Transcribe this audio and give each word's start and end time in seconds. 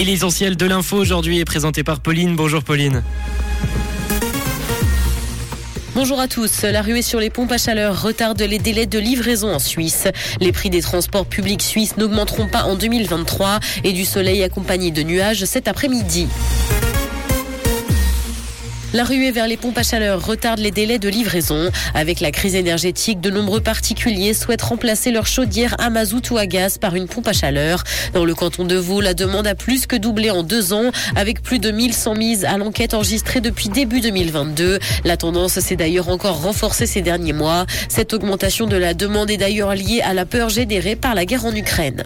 Et 0.00 0.04
l'essentiel 0.04 0.56
de 0.56 0.64
l'info 0.64 0.96
aujourd'hui 0.96 1.40
est 1.40 1.44
présenté 1.44 1.84
par 1.84 2.00
Pauline. 2.00 2.34
Bonjour 2.34 2.64
Pauline. 2.64 3.02
Bonjour 5.94 6.18
à 6.18 6.26
tous. 6.26 6.62
La 6.62 6.80
ruée 6.80 7.02
sur 7.02 7.20
les 7.20 7.28
pompes 7.28 7.52
à 7.52 7.58
chaleur 7.58 8.00
retarde 8.00 8.40
les 8.40 8.58
délais 8.58 8.86
de 8.86 8.98
livraison 8.98 9.52
en 9.52 9.58
Suisse. 9.58 10.08
Les 10.40 10.52
prix 10.52 10.70
des 10.70 10.80
transports 10.80 11.26
publics 11.26 11.60
suisses 11.60 11.98
n'augmenteront 11.98 12.48
pas 12.48 12.62
en 12.62 12.76
2023 12.76 13.60
et 13.84 13.92
du 13.92 14.06
soleil 14.06 14.42
accompagné 14.42 14.90
de 14.90 15.02
nuages 15.02 15.44
cet 15.44 15.68
après-midi. 15.68 16.28
La 18.92 19.04
ruée 19.04 19.30
vers 19.30 19.46
les 19.46 19.56
pompes 19.56 19.78
à 19.78 19.84
chaleur 19.84 20.26
retarde 20.26 20.58
les 20.58 20.72
délais 20.72 20.98
de 20.98 21.08
livraison. 21.08 21.70
Avec 21.94 22.18
la 22.18 22.32
crise 22.32 22.56
énergétique, 22.56 23.20
de 23.20 23.30
nombreux 23.30 23.60
particuliers 23.60 24.34
souhaitent 24.34 24.62
remplacer 24.62 25.12
leur 25.12 25.28
chaudière 25.28 25.76
à 25.78 25.90
mazout 25.90 26.28
ou 26.32 26.38
à 26.38 26.46
gaz 26.46 26.76
par 26.76 26.96
une 26.96 27.06
pompe 27.06 27.28
à 27.28 27.32
chaleur. 27.32 27.84
Dans 28.14 28.24
le 28.24 28.34
canton 28.34 28.64
de 28.64 28.74
Vaud, 28.74 29.00
la 29.00 29.14
demande 29.14 29.46
a 29.46 29.54
plus 29.54 29.86
que 29.86 29.94
doublé 29.94 30.32
en 30.32 30.42
deux 30.42 30.72
ans, 30.72 30.90
avec 31.14 31.40
plus 31.40 31.60
de 31.60 31.70
1100 31.70 32.14
mises 32.16 32.44
à 32.44 32.58
l'enquête 32.58 32.92
enregistrée 32.92 33.40
depuis 33.40 33.68
début 33.68 34.00
2022. 34.00 34.80
La 35.04 35.16
tendance 35.16 35.60
s'est 35.60 35.76
d'ailleurs 35.76 36.08
encore 36.08 36.42
renforcée 36.42 36.86
ces 36.86 37.00
derniers 37.00 37.32
mois. 37.32 37.66
Cette 37.88 38.12
augmentation 38.12 38.66
de 38.66 38.76
la 38.76 38.92
demande 38.92 39.30
est 39.30 39.36
d'ailleurs 39.36 39.76
liée 39.76 40.02
à 40.04 40.14
la 40.14 40.26
peur 40.26 40.48
générée 40.48 40.96
par 40.96 41.14
la 41.14 41.24
guerre 41.24 41.44
en 41.44 41.54
Ukraine. 41.54 42.02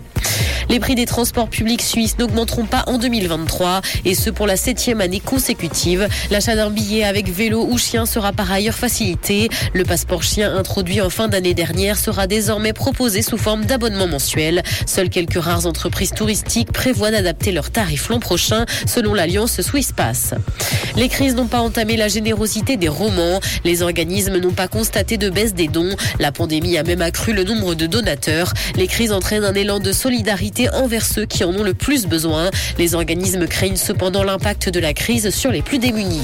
Les 0.69 0.81
prix 0.81 0.95
des 0.95 1.07
transports 1.07 1.49
publics 1.49 1.83
suisses 1.83 2.19
n'augmenteront 2.19 2.65
pas 2.65 2.85
en 2.87 2.99
2023 2.99 3.81
et 4.05 4.15
ce 4.15 4.31
pour 4.31 4.47
la 4.47 4.57
septième 4.57 5.01
année 5.01 5.21
consécutive. 5.21 6.09
L'achat 6.31 6.57
d'un 6.57 6.71
billet 6.71 7.05
avec 7.05 7.29
vélo 7.29 7.67
ou 7.69 7.79
chien 7.79 8.07
sera 8.07 8.33
par 8.33 8.51
ailleurs 8.51 8.75
facilité. 8.75 9.49
Le 9.73 9.85
passeport 9.85 10.23
chien 10.23 10.55
introduit 10.55 11.01
en 11.01 11.11
fin 11.11 11.29
d'année 11.29 11.55
dernière 11.55 11.99
sera 11.99 12.27
désormais 12.27 12.73
proposé 12.73 13.23
sous 13.23 13.39
forme 13.39 13.65
d'abonnement 13.65 14.07
mensuel. 14.07 14.63
Seules 14.87 15.11
quelques 15.11 15.43
rares 15.43 15.67
entreprises 15.67 16.13
touristiques 16.13 16.73
prévoient 16.73 17.11
d'adapter 17.11 17.53
leurs 17.53 17.71
tarifs 17.71 18.09
l'an 18.09 18.21
prochain 18.21 18.65
selon 18.87 19.15
l'alliance 19.15 19.61
Swiss 19.61 19.93
Pass. 19.93 20.35
Les 20.97 21.09
crises 21.09 21.35
n'ont 21.35 21.47
pas 21.47 21.61
entamé 21.61 21.97
la 21.97 22.09
générosité 22.09 22.77
des 22.77 22.89
romans. 22.89 23.41
Les 23.65 23.83
organismes 23.83 24.39
n'ont 24.39 24.53
pas 24.53 24.69
constaté 24.69 25.19
de 25.19 25.29
baisse 25.29 25.55
des 25.55 25.69
dons. 25.69 25.95
La 26.19 26.33
pandémie 26.33 26.79
a 26.79 26.83
même 26.83 27.03
accru 27.03 27.33
le 27.33 27.45
nombre 27.45 27.75
de 27.75 27.87
donateurs. 27.87 28.53
Les 28.77 28.87
crises 28.87 29.13
entraînent 29.13 29.45
un 29.45 29.55
élan 29.55 29.81
de 29.81 29.93
solidarité 29.93 30.54
envers 30.73 31.05
ceux 31.05 31.27
qui 31.27 31.45
en 31.45 31.55
ont 31.55 31.63
le 31.63 31.75
plus 31.75 32.07
besoin. 32.07 32.51
Les 32.79 32.95
organismes 32.95 33.47
craignent 33.47 33.77
cependant 33.77 34.23
l'impact 34.23 34.69
de 34.69 34.81
la 34.81 34.95
crise 34.95 35.31
sur 35.31 35.51
les 35.51 35.63
plus 35.63 35.79
démunis. 35.79 36.23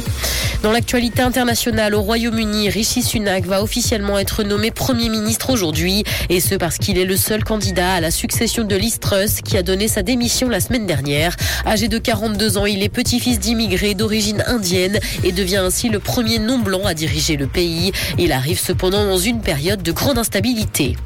Dans 0.63 0.73
l'actualité 0.73 1.23
internationale, 1.23 1.95
au 1.95 2.03
Royaume-Uni, 2.03 2.69
Rishi 2.69 3.03
Sunak 3.03 3.47
va 3.47 3.63
officiellement 3.63 4.19
être 4.19 4.43
nommé 4.43 4.71
Premier 4.71 5.09
ministre 5.09 5.51
aujourd'hui, 5.51 6.05
et 6.29 6.41
ce 6.41 6.55
parce 6.55 6.77
qu'il 6.77 6.99
est 6.99 7.07
le 7.07 7.17
seul 7.17 7.45
candidat 7.45 7.95
à 7.95 8.01
la 8.01 8.11
succession 8.11 8.65
de 8.65 8.77
Liz 8.77 8.99
Truss 8.99 9.41
qui 9.41 9.57
a 9.57 9.63
donné 9.63 9.89
sa 9.89 10.03
démission 10.03 10.49
la 10.49 10.61
semaine 10.61 10.87
dernière. 10.87 11.35
Âgé 11.67 11.89
de 11.89 11.99
42 11.99 12.59
ans, 12.59 12.67
il 12.67 12.83
est 12.83 12.89
petit-fils 12.89 13.41
d'immigrés 13.41 13.95
d'origine 13.95 14.45
indienne 14.47 14.99
et 15.25 15.33
devient 15.33 15.57
ainsi 15.57 15.89
le 15.89 15.99
premier 15.99 16.39
non-blanc 16.39 16.85
à 16.85 16.95
diriger 16.95 17.37
le 17.37 17.47
pays. 17.47 17.93
Il 18.19 18.33
arrive 18.33 18.61
cependant 18.61 19.05
dans 19.05 19.19
une 19.19 19.41
période 19.41 19.83
de 19.83 19.93
grande 19.93 20.19
instabilité. 20.19 20.97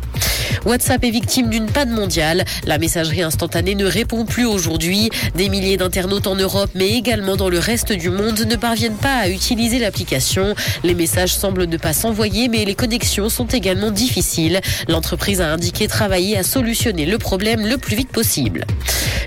WhatsApp 0.64 1.04
est 1.04 1.10
victime 1.10 1.50
d'une 1.50 1.66
panne 1.66 1.90
mondiale. 1.90 2.44
La 2.66 2.78
messagerie 2.78 3.22
instantanée 3.22 3.74
ne 3.74 3.84
répond 3.84 4.24
plus 4.24 4.46
aujourd'hui. 4.46 5.10
Des 5.34 5.48
milliers 5.48 5.76
d'internautes 5.76 6.26
en 6.26 6.36
Europe, 6.36 6.70
mais 6.74 6.90
également 6.90 7.36
dans 7.36 7.48
le 7.48 7.58
reste 7.58 7.92
du 7.92 8.10
monde, 8.10 8.40
ne 8.40 8.56
parviennent 8.56 8.96
pas 8.96 9.16
à 9.16 9.28
utiliser 9.28 9.78
l'application. 9.78 10.54
Les 10.82 10.94
messages 10.94 11.34
semblent 11.34 11.66
ne 11.66 11.76
pas 11.76 11.92
s'envoyer, 11.92 12.48
mais 12.48 12.64
les 12.64 12.74
connexions 12.74 13.28
sont 13.28 13.46
également 13.46 13.90
difficiles. 13.90 14.60
L'entreprise 14.88 15.40
a 15.40 15.52
indiqué 15.52 15.86
travailler 15.86 16.38
à 16.38 16.42
solutionner 16.42 17.04
le 17.04 17.18
problème 17.18 17.66
le 17.66 17.76
plus 17.76 17.96
vite 17.96 18.10
possible. 18.10 18.64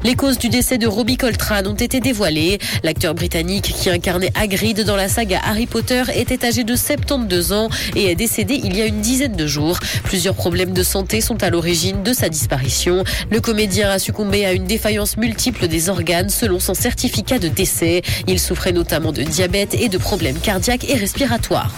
Les 0.03 0.16
causes 0.16 0.38
du 0.38 0.50
décès 0.50 0.78
de 0.78 0.88
Robbie 0.88 1.17
Coltrane 1.17 1.67
ont 1.67 1.73
été 1.73 2.00
dévoilées. 2.00 2.59
L'acteur 2.84 3.14
britannique 3.14 3.73
qui 3.78 3.90
incarnait 3.90 4.31
Hagrid 4.36 4.81
dans 4.81 4.95
la 4.95 5.09
saga 5.09 5.40
Harry 5.44 5.66
Potter 5.66 6.03
était 6.16 6.45
âgé 6.45 6.63
de 6.63 6.75
72 6.75 7.52
ans 7.52 7.69
et 7.96 8.12
est 8.12 8.16
décédé 8.16 8.59
il 8.63 8.78
y 8.78 8.81
a 8.81 8.85
une 8.85 9.02
dizaine 9.02 9.35
de 9.35 9.47
jours. 9.47 9.80
Plusieurs 10.03 10.35
problèmes 10.35 10.74
de 10.74 10.84
santé 10.84 11.22
sont 11.22 11.41
à 11.44 11.50
l'origine 11.50 12.03
de 12.03 12.13
sa 12.13 12.30
disparition. 12.30 13.03
Le 13.31 13.40
comédien 13.41 13.90
a 13.90 14.00
succombé 14.00 14.46
à 14.46 14.53
une 14.53 14.66
défaillance 14.66 15.18
multiple 15.18 15.68
des 15.68 15.90
organes 15.90 16.29
selon 16.29 16.59
son 16.59 16.74
certificat 16.74 17.40
de 17.40 17.47
décès. 17.47 18.02
Il 18.28 18.40
souffrait 18.40 18.72
notamment 18.72 19.12
de 19.12 19.24
diabète 19.24 19.74
et 19.74 19.90
de 19.90 19.97
problèmes 19.97 20.40
cardiaques 20.40 20.90
et 20.90 20.96
respiratoires. 20.96 21.74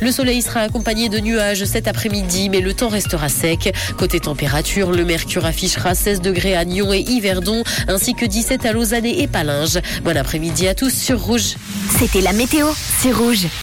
Le 0.00 0.12
soleil 0.12 0.42
sera 0.42 0.60
accompagné 0.60 1.08
de 1.08 1.18
nuages 1.18 1.64
cet 1.64 1.88
après-midi, 1.88 2.48
mais 2.48 2.60
le 2.60 2.72
temps 2.72 2.88
restera 2.88 3.28
sec. 3.28 3.74
Côté 3.96 4.20
température, 4.20 4.92
le 4.92 5.04
mercure 5.04 5.44
affichera 5.44 5.94
16 5.94 6.20
degrés 6.20 6.56
à 6.56 6.64
Nyon 6.64 6.92
et 6.92 7.00
Yverdon, 7.00 7.64
ainsi 7.88 8.14
que 8.14 8.24
17 8.24 8.64
à 8.64 8.72
Lausanne 8.72 9.06
et 9.06 9.26
Palinges. 9.26 9.80
Bon 10.04 10.16
après-midi 10.16 10.68
à 10.68 10.74
tous 10.74 10.92
sur 10.92 11.20
Rouge. 11.20 11.56
C'était 11.98 12.20
la 12.20 12.32
météo, 12.32 12.68
c'est 13.00 13.12
Rouge. 13.12 13.48